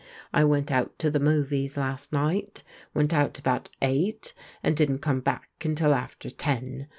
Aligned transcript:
I 0.33 0.41
vrcnt 0.41 0.71
out 0.71 0.97
to 0.97 1.11
the 1.11 1.19
movies 1.19 1.77
last 1.77 2.11
nighL 2.11 2.63
Went 2.95 3.13
out 3.13 3.37
about 3.37 3.69
eight 3.83 4.33
and 4.63 4.75
didn't 4.75 4.97
come 4.97 5.19
back 5.19 5.49
until 5.63 5.93
after 5.93 6.31
ten. 6.31 6.87